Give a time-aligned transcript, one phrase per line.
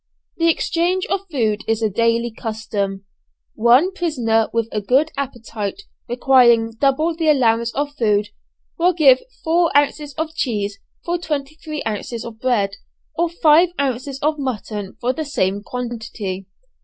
[0.37, 3.05] The exchange of food is a daily custom.
[3.53, 8.29] One prisoner with a good appetite requiring double the allowance of food,
[8.79, 12.77] will give four ounces of cheese for twenty three ounces of bread,
[13.15, 16.47] or five ounces of mutton for the same quantity.